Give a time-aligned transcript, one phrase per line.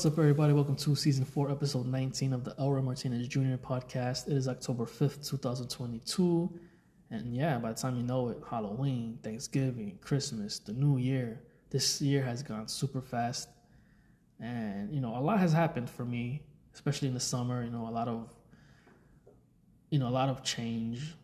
[0.00, 0.54] What's up, everybody?
[0.54, 3.56] Welcome to season four, episode 19 of the Elroy Martinez Jr.
[3.62, 4.28] podcast.
[4.28, 6.50] It is October 5th, 2022.
[7.10, 11.42] And yeah, by the time you know it, Halloween, Thanksgiving, Christmas, the new year.
[11.68, 13.50] This year has gone super fast.
[14.42, 17.62] And, you know, a lot has happened for me, especially in the summer.
[17.62, 18.32] You know, a lot of,
[19.90, 21.14] you know, a lot of change,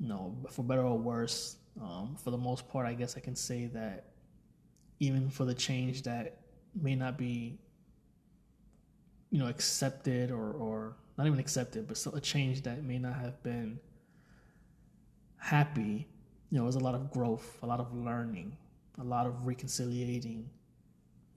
[0.00, 1.58] you know, for better or worse.
[1.80, 4.06] Um, for the most part, I guess I can say that
[4.98, 6.40] even for the change that
[6.74, 7.60] may not be
[9.30, 13.14] you know accepted or or not even accepted but still a change that may not
[13.14, 13.78] have been
[15.38, 16.06] happy
[16.50, 18.56] you know there's a lot of growth a lot of learning
[18.98, 20.48] a lot of reconciliating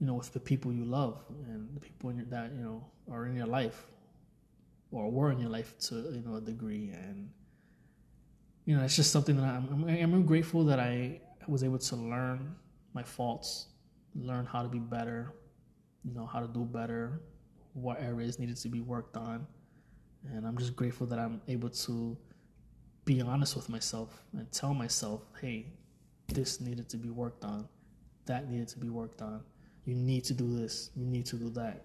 [0.00, 3.26] you know with the people you love and the people your, that you know are
[3.26, 3.86] in your life
[4.92, 6.90] or were in your life to you know a degree.
[6.92, 7.30] And
[8.64, 12.54] you know it's just something that I'm, I'm grateful that I was able to learn
[12.92, 13.66] my faults
[14.14, 15.32] learn how to be better
[16.04, 17.20] you know how to do better
[17.74, 19.46] what areas needed to be worked on.
[20.32, 22.16] And I'm just grateful that I'm able to
[23.04, 25.66] be honest with myself and tell myself, hey,
[26.28, 27.68] this needed to be worked on,
[28.26, 29.42] that needed to be worked on.
[29.84, 31.84] You need to do this, you need to do that.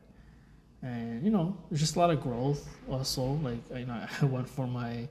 [0.82, 3.24] And you know, there's just a lot of growth also.
[3.42, 5.08] Like you know, I went for my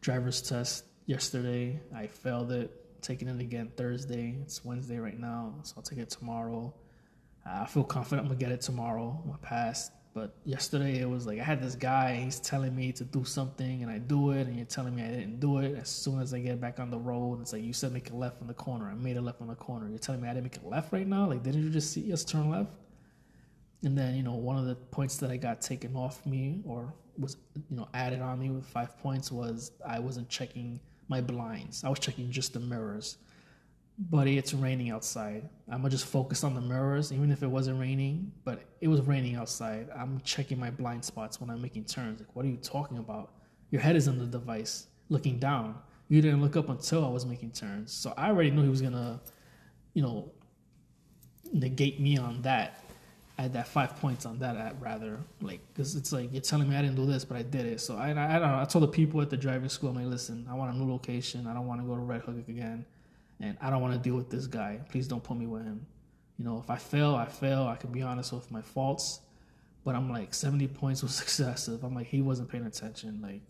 [0.00, 1.80] driver's test yesterday.
[1.94, 4.36] I failed it, taking it again Thursday.
[4.42, 6.74] It's Wednesday right now, so I'll take it tomorrow.
[7.46, 9.18] I feel confident I'm gonna get it tomorrow.
[9.22, 9.90] I'm gonna pass.
[10.14, 13.82] But yesterday it was like I had this guy, he's telling me to do something
[13.82, 15.76] and I do it and you're telling me I didn't do it.
[15.76, 18.16] As soon as I get back on the road, it's like you said make a
[18.16, 18.88] left on the corner.
[18.88, 19.88] I made a left on the corner.
[19.88, 21.26] You're telling me I didn't make a left right now?
[21.26, 22.70] Like didn't you just see us turn left?
[23.82, 26.94] And then, you know, one of the points that I got taken off me or
[27.18, 27.36] was,
[27.68, 31.82] you know, added on me with five points was I wasn't checking my blinds.
[31.82, 33.18] I was checking just the mirrors
[33.98, 35.48] buddy, it's raining outside.
[35.68, 39.00] I'm gonna just focus on the mirrors, even if it wasn't raining, but it was
[39.02, 39.88] raining outside.
[39.96, 42.20] I'm checking my blind spots when I'm making turns.
[42.20, 43.32] Like, what are you talking about?
[43.70, 45.76] Your head is on the device, looking down.
[46.08, 47.92] You didn't look up until I was making turns.
[47.92, 49.20] So I already knew he was gonna,
[49.94, 50.32] you know,
[51.52, 52.80] negate me on that.
[53.38, 55.18] I had that five points on that, at, rather.
[55.40, 57.80] Like, because it's like, you're telling me I didn't do this, but I did it.
[57.80, 58.60] So I, I, I don't know.
[58.60, 60.88] I told the people at the driving school, I'm like, listen, I want a new
[60.88, 61.48] location.
[61.48, 62.84] I don't want to go to Red Hook again
[63.40, 64.80] and I don't want to deal with this guy.
[64.90, 65.86] Please don't put me with him.
[66.38, 67.64] You know, if I fail, I fail.
[67.64, 69.20] I can be honest with my faults,
[69.84, 71.84] but I'm like 70 points was excessive.
[71.84, 73.20] I'm like he wasn't paying attention.
[73.22, 73.42] Like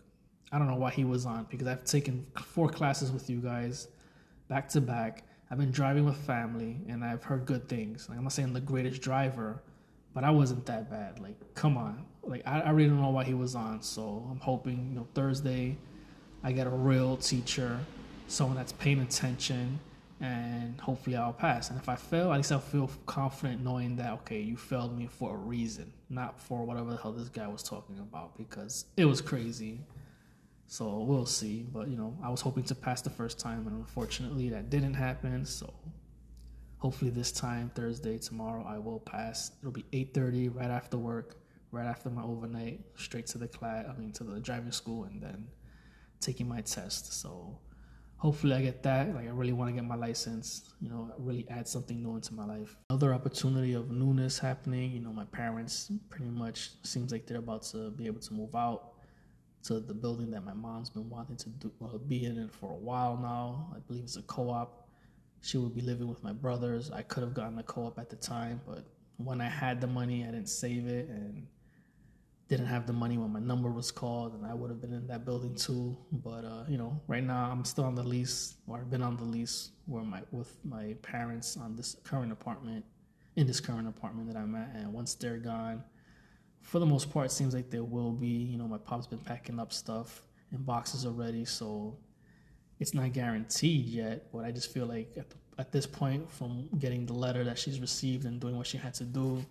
[0.51, 3.87] I don't know why he was on because I've taken four classes with you guys
[4.47, 5.23] back to back.
[5.49, 8.07] I've been driving with family and I've heard good things.
[8.09, 9.61] Like I'm not saying the greatest driver,
[10.13, 11.19] but I wasn't that bad.
[11.19, 12.05] Like come on.
[12.23, 13.81] Like I, I really don't know why he was on.
[13.81, 15.77] So I'm hoping, you know, Thursday
[16.43, 17.79] I get a real teacher
[18.27, 19.79] someone that's paying attention,
[20.21, 21.69] and hopefully I'll pass.
[21.69, 25.07] And if I fail, at least I'll feel confident knowing that okay, you failed me
[25.07, 29.05] for a reason, not for whatever the hell this guy was talking about because it
[29.05, 29.81] was crazy.
[30.67, 31.63] So we'll see.
[31.71, 34.95] But you know, I was hoping to pass the first time, and unfortunately that didn't
[34.95, 35.45] happen.
[35.45, 35.73] So
[36.77, 39.51] hopefully this time, Thursday, tomorrow, I will pass.
[39.59, 41.37] It'll be 8:30 right after work,
[41.71, 43.85] right after my overnight, straight to the class.
[43.87, 45.47] I mean, to the driving school, and then
[46.19, 47.13] taking my test.
[47.13, 47.59] So
[48.17, 49.13] hopefully I get that.
[49.13, 52.33] Like I really want to get my license, you know, really add something new into
[52.33, 52.75] my life.
[52.89, 57.63] Another opportunity of newness happening, you know, my parents pretty much seems like they're about
[57.63, 58.93] to be able to move out
[59.63, 62.75] to the building that my mom's been wanting to do, uh, be in for a
[62.75, 63.71] while now.
[63.75, 64.87] I believe it's a co-op.
[65.41, 66.91] She would be living with my brothers.
[66.91, 68.85] I could have gotten a co-op at the time, but
[69.17, 71.47] when I had the money, I didn't save it and
[72.47, 75.07] didn't have the money when my number was called, and I would have been in
[75.07, 75.97] that building too.
[76.11, 79.17] But uh, you know, right now I'm still on the lease, or I've been on
[79.17, 82.85] the lease where my with my parents on this current apartment,
[83.35, 84.71] in this current apartment that I'm at.
[84.75, 85.83] And once they're gone,
[86.61, 88.27] for the most part, it seems like there will be.
[88.27, 90.21] You know, my pop's been packing up stuff
[90.51, 91.97] in boxes already, so
[92.79, 94.31] it's not guaranteed yet.
[94.31, 97.57] But I just feel like at, the, at this point, from getting the letter that
[97.57, 99.43] she's received and doing what she had to do,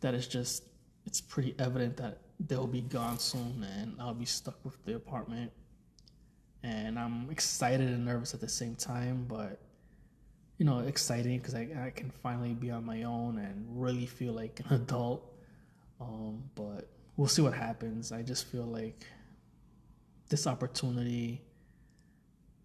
[0.00, 0.64] that it's just
[1.04, 5.52] it's pretty evident that they'll be gone soon and I'll be stuck with the apartment.
[6.62, 9.60] And I'm excited and nervous at the same time, but
[10.58, 14.32] you know, exciting because I, I can finally be on my own and really feel
[14.32, 15.28] like an adult.
[16.00, 18.12] Um, but we'll see what happens.
[18.12, 19.04] I just feel like
[20.28, 21.42] this opportunity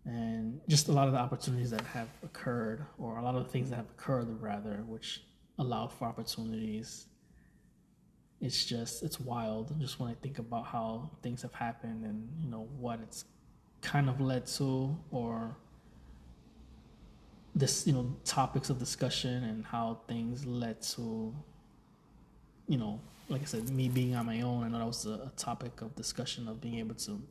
[0.06, 3.50] and just a lot of the opportunities that have occurred, or a lot of the
[3.50, 5.22] things that have occurred, rather, which
[5.60, 7.08] allow for opportunities
[8.42, 12.50] it's just it's wild just when i think about how things have happened and you
[12.50, 13.26] know what it's
[13.82, 15.56] kind of led to or
[17.56, 21.34] this you know topics of discussion and how things led to
[22.68, 23.00] you know
[23.30, 24.64] like I said, me being on my own.
[24.64, 27.22] I know that was a, a topic of discussion of being able to,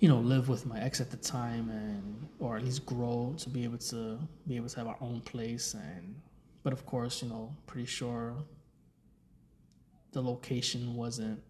[0.00, 3.48] you know, live with my ex at the time, and or at least grow to
[3.48, 5.74] be able to be able to have our own place.
[5.74, 6.14] And
[6.62, 8.34] but of course, you know, pretty sure
[10.14, 11.42] the location wasn't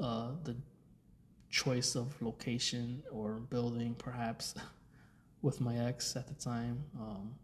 [0.00, 0.56] uh, the
[1.50, 4.54] choice of location or building, perhaps,
[5.42, 6.82] with my ex at the time.
[6.98, 7.34] Um,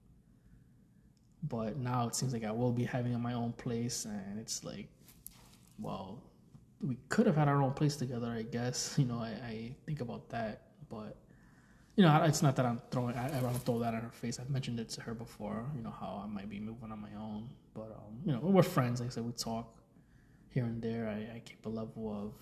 [1.43, 4.89] but now it seems like I will be having my own place, and it's like,
[5.79, 6.23] well,
[6.81, 8.95] we could have had our own place together, I guess.
[8.99, 11.17] You know, I, I think about that, but
[11.97, 13.17] you know, it's not that I'm throwing.
[13.17, 14.39] I, I don't throw that in her face.
[14.39, 15.67] I've mentioned it to her before.
[15.75, 18.63] You know how I might be moving on my own, but um, you know, we're
[18.63, 19.01] friends.
[19.01, 19.80] Like I said, we talk
[20.51, 21.09] here and there.
[21.09, 22.33] I, I keep a level of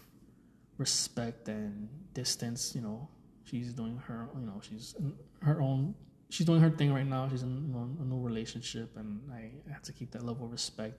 [0.76, 2.75] respect and distance.
[2.75, 3.08] You know,
[3.44, 4.28] she's doing her.
[4.34, 4.94] You know, she's
[5.43, 5.94] her own
[6.31, 7.28] she's doing her thing right now.
[7.28, 10.52] She's in you know, a new relationship, and I have to keep that level of
[10.52, 10.99] respect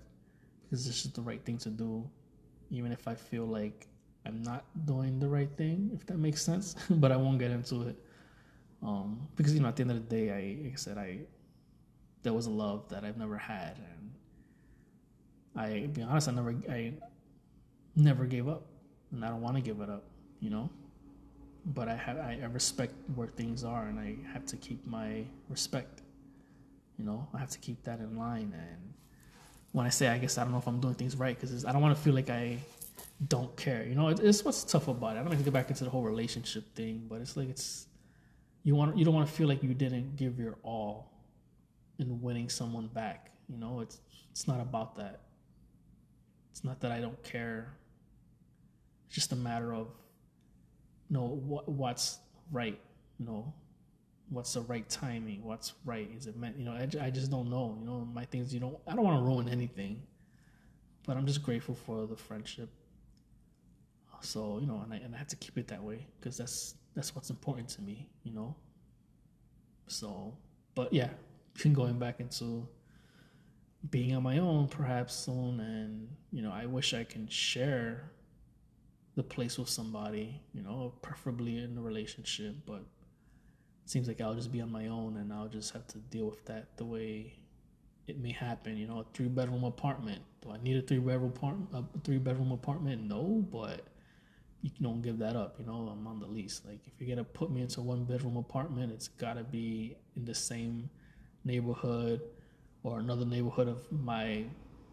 [0.64, 2.08] because this is the right thing to do,
[2.70, 3.88] even if I feel like
[4.26, 6.76] I'm not doing the right thing, if that makes sense.
[6.90, 7.96] but I won't get into it
[8.82, 11.20] um, because you know at the end of the day, I like I said I
[12.22, 13.78] there was a love that I've never had,
[15.60, 16.94] I be honest, I never I
[17.96, 18.66] never gave up,
[19.12, 20.06] and I don't want to give it up,
[20.40, 20.70] you know
[21.66, 26.02] but I have I respect where things are, and I have to keep my respect.
[26.98, 28.54] You know, I have to keep that in line.
[28.54, 28.94] And
[29.72, 31.72] when I say, I guess I don't know if I'm doing things right because I
[31.72, 32.58] don't want to feel like I
[33.28, 33.86] don't care.
[33.86, 35.12] You know, it's what's tough about it.
[35.12, 37.88] I don't want to get back into the whole relationship thing, but it's like it's
[38.64, 41.12] you want you don't want to feel like you didn't give your all
[42.00, 43.32] in winning someone back.
[43.48, 44.00] You know, it's
[44.32, 45.22] it's not about that.
[46.60, 47.72] It's not that I don't care.
[49.06, 49.88] It's just a matter of
[51.10, 52.20] know what what's
[52.52, 52.78] right
[53.18, 53.54] you know?
[54.28, 55.46] What's the right timing?
[55.46, 56.12] What's right?
[56.18, 58.06] Is it meant you know I, I just don't know you know?
[58.14, 60.02] My things you know i don't want to ruin anything
[61.08, 62.68] but i'm just grateful for the friendship.
[64.20, 66.76] So you know and i, and I have to keep it that way because that's
[66.94, 68.54] that's what's important to me you know?
[69.88, 70.36] So
[70.76, 71.08] but yeah
[71.72, 72.68] going back into
[73.90, 78.12] being on my own perhaps soon and you know i wish i can share
[79.20, 82.80] the place with somebody, you know, preferably in a relationship, but
[83.84, 86.28] it seems like I'll just be on my own and I'll just have to deal
[86.28, 87.34] with that the way
[88.08, 88.78] it may happen.
[88.78, 90.22] You know, a three bedroom apartment.
[90.42, 91.70] Do I need a three bedroom apartment?
[91.74, 93.04] A three bedroom apartment?
[93.04, 93.88] No, but
[94.62, 95.56] you don't give that up.
[95.60, 96.62] You know, I'm on the lease.
[96.66, 100.36] Like if you're gonna put me into one bedroom apartment, it's gotta be in the
[100.36, 100.90] same
[101.44, 102.22] neighborhood
[102.84, 104.46] or another neighborhood of my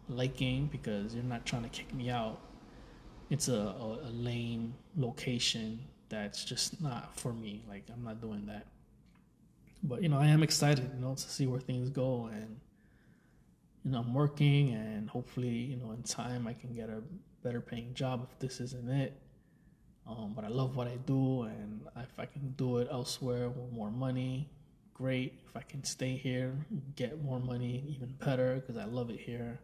[0.09, 2.39] liking because you're not trying to kick me out
[3.29, 5.79] it's a, a, a lame location
[6.09, 7.63] that's just not for me.
[7.67, 8.67] Like I'm not doing that.
[9.83, 12.57] But you know, I am excited, you know, to see where things go and
[13.83, 17.01] you know, I'm working and hopefully, you know, in time I can get a
[17.43, 19.19] better paying job if this isn't it.
[20.07, 23.73] Um, but I love what I do, and if I can do it elsewhere with
[23.73, 24.49] more money,
[24.97, 25.39] great.
[25.47, 26.53] If I can stay here,
[26.95, 29.59] get more money, even better, because I love it here.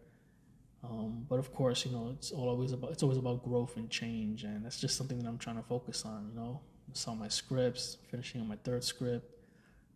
[0.84, 4.44] Um, but of course, you know, it's always about it's always about growth and change,
[4.44, 6.30] and that's just something that I'm trying to focus on.
[6.30, 6.62] You know,
[6.94, 9.25] sell my scripts, finishing on my third script,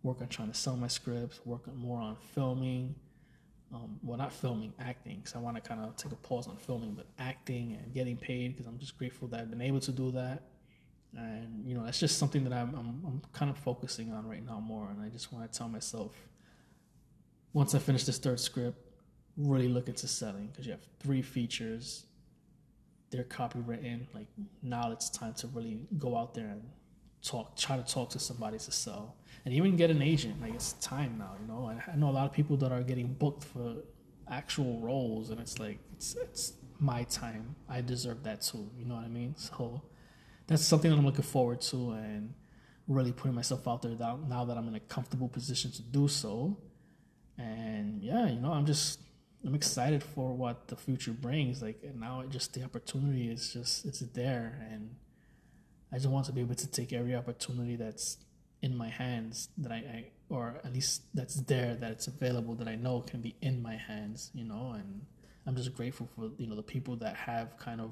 [0.04, 2.96] work on trying to sell my scripts, work more on filming.
[3.74, 6.56] Um, well, not filming, acting, because I want to kind of take a pause on
[6.56, 9.92] filming, but acting and getting paid, because I'm just grateful that I've been able to
[9.92, 10.44] do that.
[11.16, 14.46] And you know, that's just something that I'm, I'm I'm kind of focusing on right
[14.46, 16.14] now more, and I just want to tell myself
[17.54, 18.78] once I finish this third script
[19.38, 22.06] really look into selling because you have three features.
[23.12, 24.08] They're copywritten.
[24.14, 24.28] Like
[24.62, 26.62] now it's time to really go out there and
[27.22, 30.42] talk, try to talk to somebody to sell, and even get an agent.
[30.42, 31.36] Like it's time now.
[31.40, 33.76] You know, I, I know a lot of people that are getting booked for
[34.30, 37.56] actual roles, and it's like it's it's my time.
[37.70, 38.70] I deserve that too.
[38.78, 39.36] You know what I mean?
[39.38, 39.82] So
[40.48, 42.34] that's something that I'm looking forward to, and
[42.88, 46.58] really putting myself out there now, that I'm in a comfortable position to do so.
[47.38, 49.00] And yeah, you know, I'm just
[49.46, 51.62] I'm excited for what the future brings.
[51.62, 54.96] Like now, it just the opportunity is just it's there, and
[55.92, 58.18] I just want to be able to take every opportunity that's
[58.62, 62.68] in my hands that I, I or at least that's there that it's available that
[62.68, 64.32] I know can be in my hands.
[64.34, 65.06] You know, and
[65.46, 67.92] I'm just grateful for you know the people that have kind of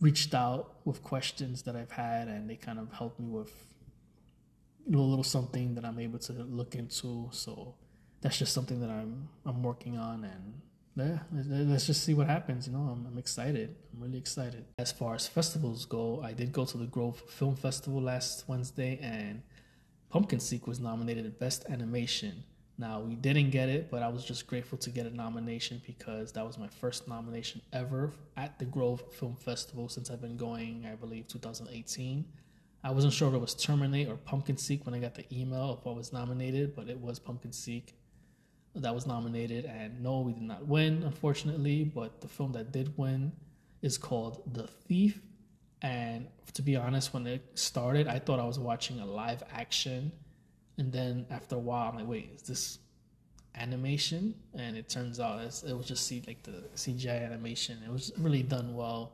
[0.00, 3.52] reached out with questions that I've had, and they kind of helped me with
[4.88, 7.28] a little something that I'm able to look into.
[7.32, 7.74] So
[8.20, 10.60] that's just something that I'm I'm working on and
[10.96, 12.66] yeah, let's just see what happens.
[12.66, 13.76] You know, I'm, I'm excited.
[13.92, 14.64] I'm really excited.
[14.78, 18.98] As far as festivals go, I did go to the Grove Film Festival last Wednesday,
[19.02, 19.42] and
[20.08, 22.44] Pumpkin Seek was nominated at Best Animation,
[22.78, 26.32] Now we didn't get it, but I was just grateful to get a nomination because
[26.32, 30.86] that was my first nomination ever at the Grove Film Festival since I've been going,
[30.90, 32.24] I believe, 2018.
[32.84, 35.78] I wasn't sure if it was Terminate or Pumpkin Seek when I got the email
[35.80, 37.94] if I was nominated, but it was Pumpkin Seek
[38.76, 39.64] that was nominated.
[39.64, 41.84] And no, we did not win, unfortunately.
[41.84, 43.32] But the film that did win
[43.82, 45.20] is called The Thief.
[45.82, 50.12] And to be honest, when it started, I thought I was watching a live action
[50.78, 52.78] and then after a while, I'm like, wait, is this
[53.54, 54.34] animation?
[54.54, 57.78] And it turns out it was just see like the CGI animation.
[57.84, 59.12] It was really done well.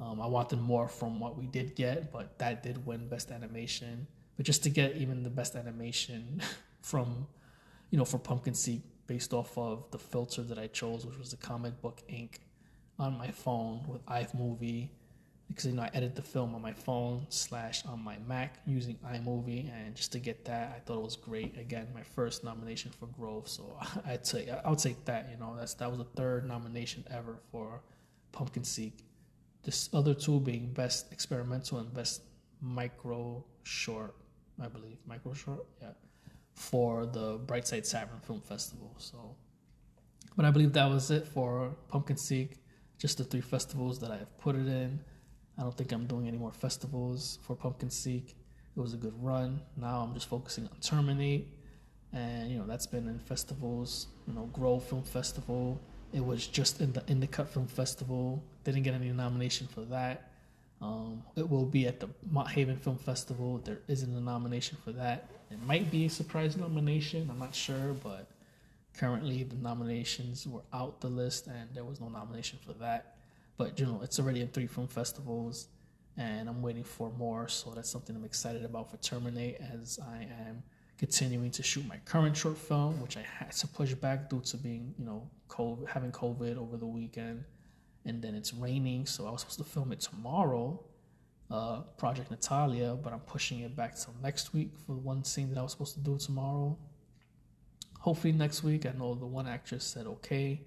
[0.00, 4.06] Um, I wanted more from what we did get, but that did win best animation.
[4.36, 6.40] But just to get even the best animation
[6.80, 7.26] from,
[7.90, 11.30] you know, for Pumpkin Seed based off of the filter that I chose, which was
[11.30, 12.40] the comic book ink
[12.98, 14.90] on my phone with iMovie
[15.48, 18.96] because you know I edit the film on my phone slash on my Mac using
[19.06, 21.58] iMovie, and just to get that, I thought it was great.
[21.58, 25.28] Again, my first nomination for Grove, so I'd say I'll take that.
[25.30, 27.80] You know, that's that was the third nomination ever for
[28.32, 29.04] Pumpkin Seek.
[29.64, 32.22] This other two being best experimental and best
[32.60, 34.14] micro short,
[34.60, 35.88] I believe, micro short, yeah,
[36.54, 38.94] for the Brightside Tavern Film Festival.
[38.98, 39.34] So,
[40.36, 42.58] but I believe that was it for Pumpkin Seek.
[42.98, 45.00] Just the three festivals that I've put it in.
[45.58, 48.36] I don't think I'm doing any more festivals for Pumpkin Seek.
[48.76, 49.60] It was a good run.
[49.76, 51.48] Now I'm just focusing on Terminate,
[52.12, 54.06] and you know that's been in festivals.
[54.28, 55.80] You know, Grove Film Festival.
[56.12, 58.42] It was just in the Indicut Film Festival.
[58.64, 60.30] Didn't get any nomination for that.
[60.80, 63.58] Um, it will be at the Mott Haven Film Festival.
[63.64, 65.28] There isn't a nomination for that.
[65.50, 67.28] It might be a surprise nomination.
[67.30, 68.28] I'm not sure, but
[68.96, 73.17] currently the nominations were out the list, and there was no nomination for that.
[73.58, 75.68] But you know, it's already in three film festivals,
[76.16, 77.48] and I'm waiting for more.
[77.48, 80.62] So that's something I'm excited about for Terminate as I am
[80.96, 84.56] continuing to shoot my current short film, which I had to push back due to
[84.56, 87.44] being, you know, COVID, having COVID over the weekend,
[88.04, 90.82] and then it's raining, so I was supposed to film it tomorrow,
[91.50, 95.58] uh, Project Natalia, but I'm pushing it back till next week for one scene that
[95.58, 96.76] I was supposed to do tomorrow.
[98.00, 98.86] Hopefully next week.
[98.86, 100.62] I know the one actress said okay.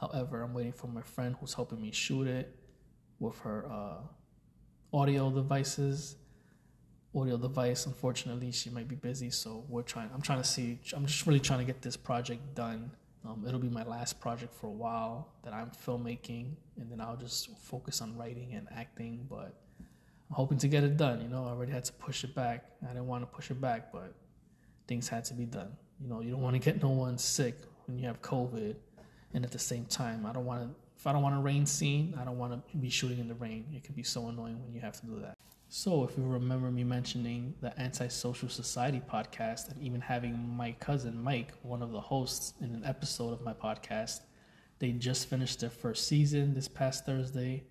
[0.00, 2.54] However, I'm waiting for my friend who's helping me shoot it
[3.18, 3.96] with her uh,
[4.92, 6.16] audio devices.
[7.14, 10.10] Audio device, unfortunately, she might be busy, so we're trying.
[10.14, 10.78] I'm trying to see.
[10.94, 12.92] I'm just really trying to get this project done.
[13.26, 17.16] Um, it'll be my last project for a while that I'm filmmaking, and then I'll
[17.16, 19.26] just focus on writing and acting.
[19.28, 21.22] But I'm hoping to get it done.
[21.22, 22.66] You know, I already had to push it back.
[22.84, 24.14] I didn't want to push it back, but
[24.86, 25.72] things had to be done.
[26.00, 28.76] You know, you don't want to get no one sick when you have COVID
[29.34, 30.74] and at the same time, I don't want to.
[30.96, 33.34] If I don't want a rain scene, I don't want to be shooting in the
[33.34, 33.66] rain.
[33.72, 35.36] It can be so annoying when you have to do that.
[35.68, 41.22] So, if you remember me mentioning the Antisocial Society podcast and even having my cousin
[41.22, 44.20] Mike, one of the hosts in an episode of my podcast,
[44.78, 47.64] they just finished their first season this past Thursday.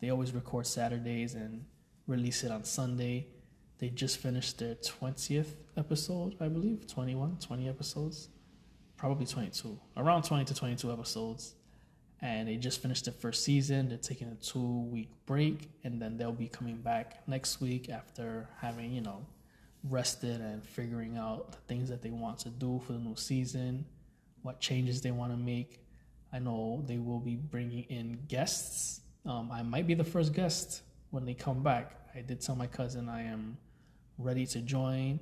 [0.00, 1.64] They always record Saturdays and
[2.06, 3.28] release it on Sunday.
[3.78, 8.28] They just finished their 20th episode, I believe, 21, 20 episodes
[8.96, 11.54] probably 22, around 20 to 22 episodes.
[12.20, 13.88] And they just finished the first season.
[13.88, 18.48] They're taking a two week break, and then they'll be coming back next week after
[18.60, 19.26] having, you know,
[19.90, 23.84] rested and figuring out the things that they want to do for the new season,
[24.42, 25.80] what changes they want to make.
[26.32, 29.00] I know they will be bringing in guests.
[29.26, 31.92] Um, I might be the first guest when they come back.
[32.14, 33.56] I did tell my cousin I am
[34.18, 35.20] ready to join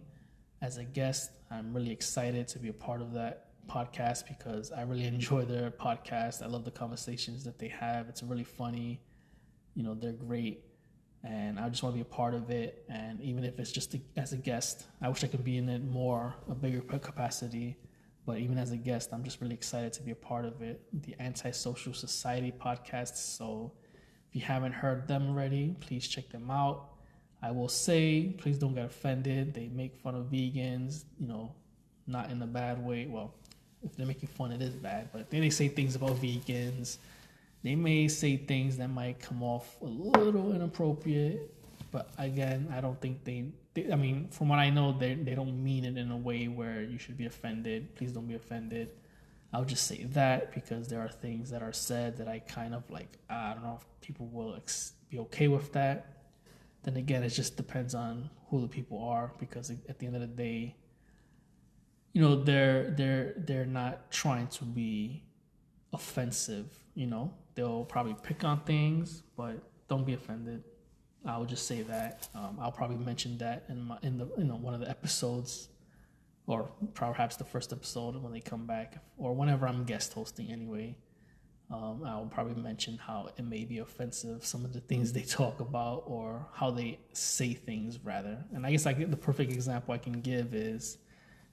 [0.60, 1.30] as a guest.
[1.50, 5.70] I'm really excited to be a part of that podcast because I really enjoy their
[5.70, 6.42] podcast.
[6.42, 8.08] I love the conversations that they have.
[8.08, 9.00] It's really funny.
[9.74, 10.64] You know, they're great.
[11.24, 12.84] And I just want to be a part of it.
[12.88, 15.84] And even if it's just as a guest, I wish I could be in it
[15.84, 17.76] more, a bigger capacity.
[18.26, 20.82] But even as a guest, I'm just really excited to be a part of it.
[20.92, 23.16] The Antisocial Society podcast.
[23.16, 23.72] So
[24.28, 26.88] if you haven't heard them already, please check them out.
[27.42, 29.54] I will say, please don't get offended.
[29.54, 31.52] They make fun of vegans, you know,
[32.06, 33.06] not in a bad way.
[33.06, 33.34] Well,
[33.96, 35.10] they're making fun, of it is bad.
[35.12, 36.98] But then they say things about vegans.
[37.62, 41.54] They may say things that might come off a little inappropriate.
[41.90, 45.34] But again, I don't think they, they I mean, from what I know, they they
[45.34, 47.94] don't mean it in a way where you should be offended.
[47.94, 48.90] Please don't be offended.
[49.52, 52.90] I'll just say that because there are things that are said that I kind of
[52.90, 53.18] like.
[53.28, 56.06] I don't know if people will ex- be okay with that.
[56.84, 60.22] Then again, it just depends on who the people are because at the end of
[60.22, 60.74] the day,
[62.12, 65.22] you know they're they're they're not trying to be
[65.92, 69.56] offensive you know they'll probably pick on things but
[69.88, 70.62] don't be offended
[71.26, 74.56] i'll just say that um, i'll probably mention that in my in the you know
[74.56, 75.68] one of the episodes
[76.46, 80.96] or perhaps the first episode when they come back, or whenever I'm guest hosting anyway.
[81.70, 85.60] Um, I'll probably mention how it may be offensive, some of the things they talk
[85.60, 88.44] about, or how they say things, rather.
[88.52, 90.98] And I guess like the perfect example I can give is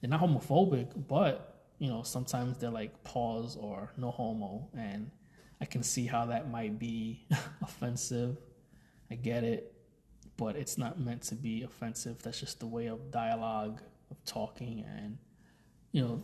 [0.00, 5.10] they're not homophobic, but you know sometimes they're like pause or no homo, and
[5.60, 7.26] I can see how that might be
[7.62, 8.36] offensive.
[9.10, 9.72] I get it,
[10.36, 12.22] but it's not meant to be offensive.
[12.22, 13.80] That's just the way of dialogue,
[14.10, 15.18] of talking, and
[15.92, 16.22] you know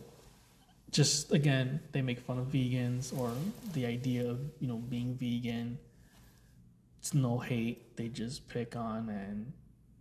[0.91, 3.31] just again they make fun of vegans or
[3.73, 5.77] the idea of you know being vegan
[6.99, 9.51] it's no hate they just pick on and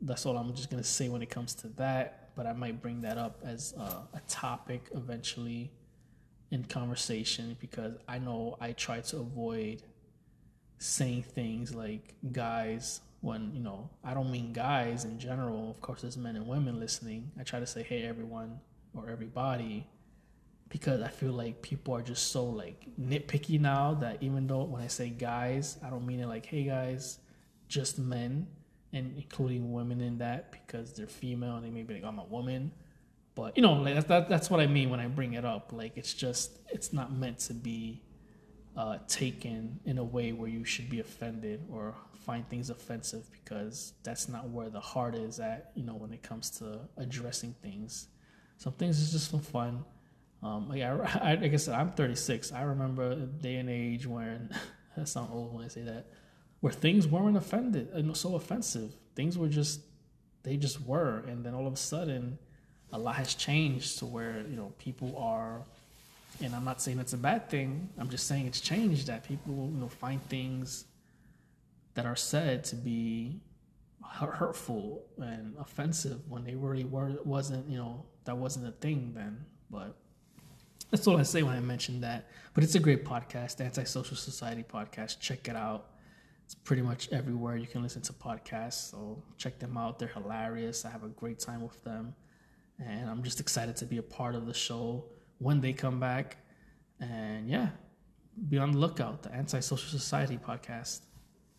[0.02, 3.00] that's all i'm just to say when it comes to that but i might bring
[3.00, 3.80] that up as a,
[4.14, 5.70] a topic eventually
[6.50, 9.82] in conversation because i know i try to avoid
[10.78, 15.70] saying things like guys when you know i don't mean guys in general.
[15.70, 17.32] Of course there's men and women listening.
[17.40, 18.60] I try to say hey everyone
[18.94, 19.86] or everybody
[20.68, 24.82] because I feel like people are just so like nitpicky now that even though when
[24.82, 27.18] I say guys, I don't mean it like, hey guys,
[27.68, 28.46] just men,
[28.92, 32.24] and including women in that because they're female and they may be like, I'm a
[32.24, 32.72] woman.
[33.34, 35.72] But you know, like that's that, that's what I mean when I bring it up.
[35.72, 38.02] Like it's just it's not meant to be
[38.76, 43.92] uh, taken in a way where you should be offended or find things offensive because
[44.02, 45.72] that's not where the heart is at.
[45.74, 48.08] You know, when it comes to addressing things,
[48.56, 49.84] some things is just for fun
[50.42, 50.90] um, like I,
[51.22, 52.52] I, like I said, I'm 36.
[52.52, 54.50] I remember a day and age when
[54.96, 56.06] I sound old when I say that,
[56.60, 58.94] where things weren't offended, uh, so offensive.
[59.14, 59.80] Things were just,
[60.42, 62.38] they just were, and then all of a sudden,
[62.92, 65.62] a lot has changed to where you know people are,
[66.42, 67.88] and I'm not saying it's a bad thing.
[67.99, 70.84] I'm just saying it's changed that people you know find things
[71.95, 73.40] that are said to be
[74.02, 79.45] hurtful and offensive when they really were wasn't you know that wasn't a thing then,
[79.71, 79.97] but
[80.90, 82.28] that's all I say when I mention that.
[82.54, 85.21] But it's a great podcast, Antisocial Society podcast.
[85.21, 85.90] Check it out.
[86.47, 88.91] It's pretty much everywhere you can listen to podcasts.
[88.91, 89.99] So check them out.
[89.99, 90.85] They're hilarious.
[90.85, 92.15] I have a great time with them.
[92.78, 95.04] And I'm just excited to be a part of the show
[95.39, 96.39] when they come back.
[97.00, 97.69] And yeah,
[98.49, 99.23] be on the lookout.
[99.23, 101.00] The Antisocial Society podcast.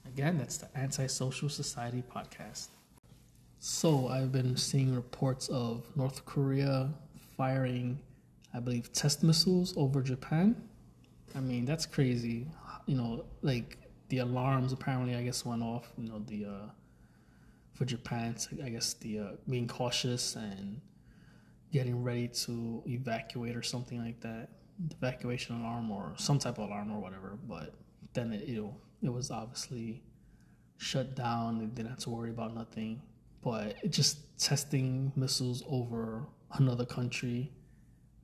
[0.07, 2.69] Again, that's the Antisocial Society podcast.
[3.59, 6.89] So I've been seeing reports of North Korea
[7.35, 7.99] firing
[8.53, 10.55] I believe, test missiles over Japan.
[11.35, 12.47] I mean, that's crazy.
[12.87, 13.77] You know, like
[14.09, 15.87] the alarms apparently, I guess, went off.
[15.97, 16.69] You know, the uh,
[17.73, 20.81] for Japan, I guess the uh, being cautious and
[21.71, 24.49] getting ready to evacuate or something like that.
[24.87, 27.37] The evacuation alarm or some type of alarm or whatever.
[27.47, 27.73] But
[28.13, 30.03] then it, you it was obviously
[30.77, 31.59] shut down.
[31.59, 33.01] They didn't have to worry about nothing.
[33.41, 37.51] But just testing missiles over another country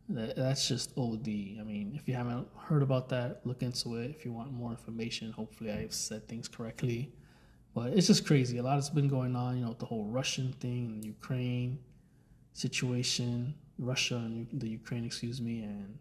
[0.10, 1.28] that, that's just OD.
[1.28, 4.12] I mean, if you haven't heard about that, look into it.
[4.12, 7.14] If you want more information, hopefully I've said things correctly.
[7.74, 8.58] But it's just crazy.
[8.58, 11.80] A lot has been going on, you know, the whole Russian thing, the Ukraine
[12.54, 15.98] situation, Russia and the Ukraine, excuse me, and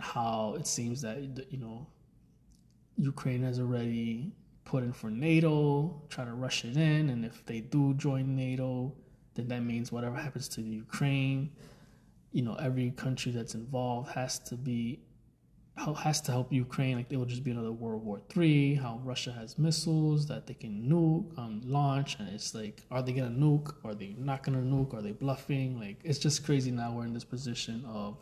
[0.00, 1.18] how it seems that,
[1.50, 1.86] you know,
[2.98, 4.32] Ukraine has already
[4.64, 7.10] put in for NATO, try to rush it in.
[7.10, 8.92] And if they do join NATO,
[9.34, 11.50] then that means whatever happens to the Ukraine
[12.36, 15.00] you know every country that's involved has to be
[16.04, 16.96] has to help Ukraine.
[16.96, 18.74] Like it will just be another World War Three.
[18.74, 23.12] How Russia has missiles that they can nuke, um, launch, and it's like, are they
[23.12, 23.74] gonna nuke?
[23.84, 24.92] Are they not gonna nuke?
[24.92, 25.80] Are they bluffing?
[25.80, 26.70] Like it's just crazy.
[26.70, 28.18] Now we're in this position of,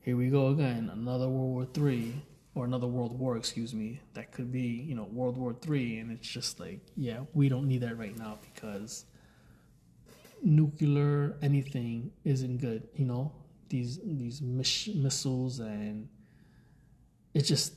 [0.00, 2.14] here we go again, another World War Three
[2.54, 4.00] or another World War, excuse me.
[4.14, 7.68] That could be you know World War Three, and it's just like, yeah, we don't
[7.68, 9.04] need that right now because
[10.42, 12.88] nuclear anything isn't good.
[12.94, 13.32] You know
[13.68, 16.08] these these miss- missiles and
[17.34, 17.74] it's just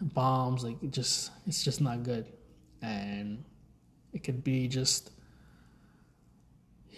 [0.00, 0.64] bombs.
[0.64, 2.26] Like it just it's just not good,
[2.82, 3.44] and
[4.12, 5.10] it could be just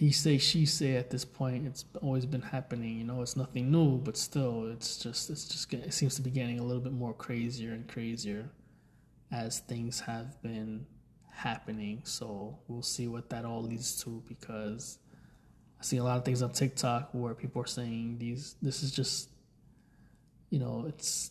[0.01, 3.71] he say she say at this point it's always been happening you know it's nothing
[3.71, 6.95] new but still it's just it's just it seems to be getting a little bit
[6.95, 8.49] more crazier and crazier
[9.31, 10.87] as things have been
[11.40, 12.03] happening.
[12.05, 14.98] So we'll see what that all leads to because
[15.81, 18.92] I see a lot of things on TikTok where people are saying these this is
[18.92, 19.31] just
[20.50, 21.31] you know, it's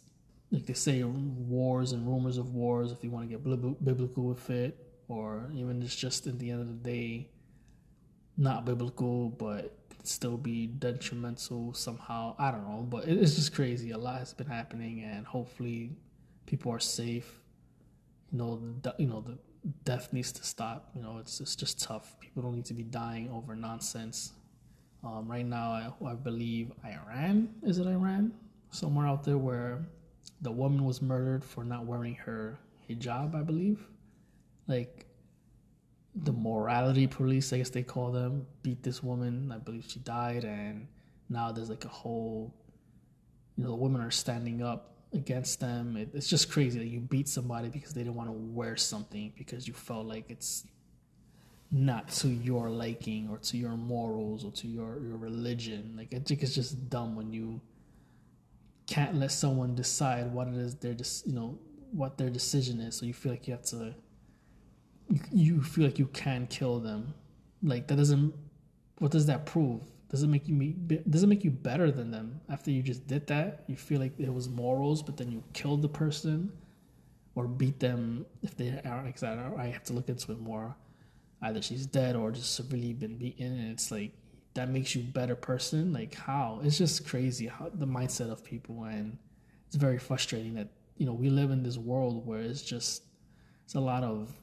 [0.52, 3.44] like they say wars and rumors of wars if you want to get
[3.84, 7.30] biblical with it or even it's just at the end of the day
[8.38, 12.34] not biblical but still be detrimental somehow.
[12.40, 13.92] I don't know but it's just crazy.
[13.92, 15.92] A lot has been happening and hopefully
[16.48, 17.42] people are safe.
[18.32, 19.38] You know the, you know the
[19.84, 20.90] death needs to stop.
[20.96, 22.20] You know, it's it's just tough.
[22.20, 24.34] People don't need to be dying over nonsense.
[25.04, 28.34] Um, right now, I, I believe Iran is it Iran
[28.72, 29.86] somewhere out there where
[30.42, 33.36] the woman was murdered for not wearing her hijab.
[33.36, 33.80] I believe,
[34.68, 35.06] like
[36.16, 39.52] the morality police, I guess they call them, beat this woman.
[39.54, 40.88] I believe she died, and
[41.30, 42.54] now there's like a whole,
[43.58, 45.98] you know, the women are standing up against them.
[45.98, 49.34] It, it's just crazy that you beat somebody because they didn't want to wear something
[49.38, 50.66] because you felt like it's
[51.72, 55.94] not to your liking or to your morals or to your, your religion.
[55.98, 57.62] Like I think it's just dumb when you
[58.88, 60.94] can't let someone decide what it is their
[61.26, 61.60] you know
[61.92, 62.96] what their decision is.
[62.96, 63.94] So you feel like you have to
[65.10, 67.14] you, you feel like you can kill them.
[67.62, 68.34] Like that doesn't
[68.98, 69.82] what does that prove?
[70.10, 70.72] Does it make you me
[71.10, 73.64] does it make you better than them after you just did that?
[73.68, 76.52] You feel like it was morals, but then you killed the person
[77.36, 79.22] or beat them if they are like.
[79.24, 80.76] I have to look into it more.
[81.42, 84.12] Either she's dead or just severely been beaten, and it's like
[84.56, 85.94] that makes you better person.
[85.94, 86.60] Like how?
[86.64, 89.16] It's just crazy how the mindset of people, and
[89.68, 93.04] it's very frustrating that you know we live in this world where it's just
[93.64, 94.34] it's a lot of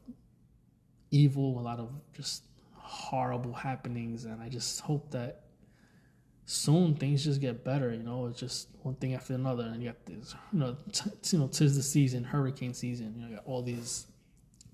[1.10, 5.45] evil, a lot of just horrible happenings, and I just hope that
[6.46, 7.92] soon things just get better.
[7.92, 11.10] You know, it's just one thing after another, and you got this, you know, t-
[11.32, 13.14] you know, tis the season, hurricane season.
[13.16, 14.06] You know, you got all these,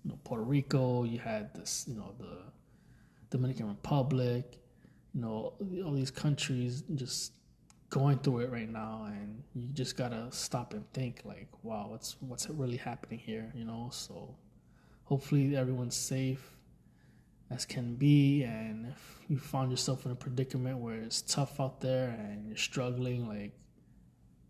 [0.05, 1.05] you know, Puerto Rico.
[1.05, 2.39] You had this, you know, the
[3.31, 4.59] Dominican Republic.
[5.15, 5.55] You know,
[5.85, 7.33] all these countries just
[7.91, 12.17] going through it right now, and you just gotta stop and think, like, wow, what's
[12.21, 13.51] what's really happening here?
[13.55, 14.35] You know, so
[15.05, 16.57] hopefully everyone's safe
[17.53, 21.81] as can be and if you find yourself in a predicament where it's tough out
[21.81, 23.53] there and you're struggling like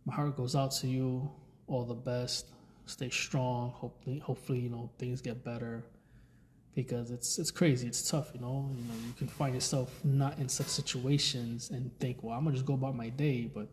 [0.05, 1.31] my heart goes out to you.
[1.69, 2.51] All the best.
[2.87, 3.71] Stay strong.
[3.71, 5.85] Hopefully hopefully you know things get better.
[6.75, 7.87] Because it's it's crazy.
[7.87, 8.71] It's tough you know?
[8.77, 12.57] You know you can find yourself not in such situations and think well i'm gonna
[12.57, 13.69] just go about my day but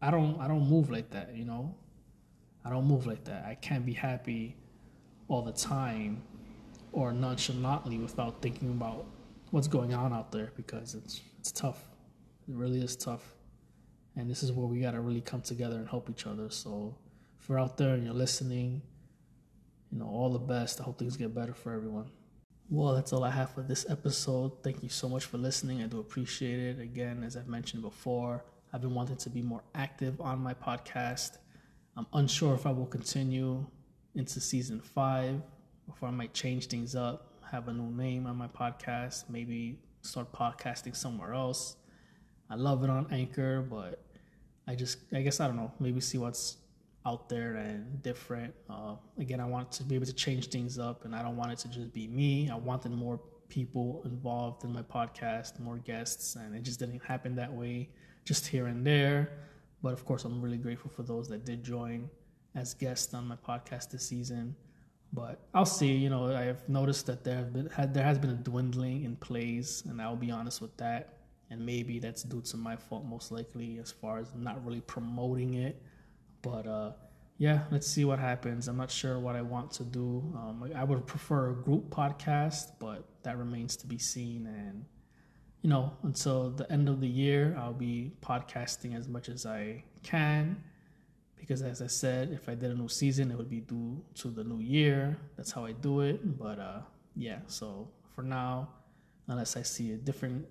[0.00, 1.74] i don't i don't move like that you know?
[2.64, 3.44] I don't move like that.
[3.44, 4.56] I can't be happy
[5.26, 6.22] all the time
[6.92, 9.06] or nonchalantly without thinking about
[9.50, 11.82] what's going on out there because it's it's tough.
[12.48, 13.34] It really is tough.
[14.16, 16.50] And this is where we gotta really come together and help each other.
[16.50, 16.96] So
[17.40, 18.82] if you're out there and you're listening,
[19.90, 20.80] you know, all the best.
[20.80, 22.06] I hope things get better for everyone.
[22.70, 24.62] Well, that's all I have for this episode.
[24.62, 25.82] Thank you so much for listening.
[25.82, 26.80] I do appreciate it.
[26.80, 31.36] Again, as I've mentioned before, I've been wanting to be more active on my podcast.
[31.96, 33.66] I'm unsure if I will continue
[34.14, 35.42] into season five,
[35.86, 40.32] before I might change things up, have a new name on my podcast, maybe start
[40.32, 41.76] podcasting somewhere else.
[42.50, 44.04] I love it on Anchor, but
[44.66, 46.58] I just, I guess, I don't know, maybe see what's
[47.04, 48.54] out there and different.
[48.70, 51.52] Uh, again, I want to be able to change things up, and I don't want
[51.52, 52.48] it to just be me.
[52.50, 57.34] I wanted more people involved in my podcast, more guests, and it just didn't happen
[57.36, 57.90] that way,
[58.24, 59.30] just here and there.
[59.82, 62.08] But of course, I'm really grateful for those that did join
[62.54, 64.54] as guests on my podcast this season.
[65.12, 65.92] But I'll see.
[65.92, 69.82] You know, I've noticed that there have been there has been a dwindling in plays,
[69.86, 71.18] and I'll be honest with that.
[71.50, 75.54] And maybe that's due to my fault, most likely, as far as not really promoting
[75.54, 75.82] it.
[76.40, 76.92] But uh,
[77.36, 78.68] yeah, let's see what happens.
[78.68, 80.32] I'm not sure what I want to do.
[80.34, 84.46] Um, I would prefer a group podcast, but that remains to be seen.
[84.46, 84.86] And
[85.60, 89.84] you know, until the end of the year, I'll be podcasting as much as I
[90.02, 90.56] can
[91.42, 94.28] because as I said, if I did a new season, it would be due to
[94.28, 95.18] the new year.
[95.36, 96.38] That's how I do it.
[96.38, 96.82] But uh,
[97.16, 98.68] yeah, so for now,
[99.26, 100.46] unless I see a different,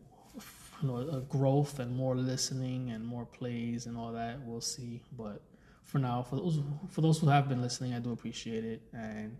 [0.81, 5.01] you know, a growth and more listening and more plays and all that, we'll see.
[5.17, 5.41] But
[5.85, 9.37] for now, for those for those who have been listening, I do appreciate it and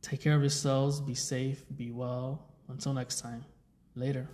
[0.00, 1.02] take care of yourselves.
[1.02, 1.64] Be safe.
[1.76, 2.46] Be well.
[2.68, 3.44] Until next time.
[3.94, 4.26] Later.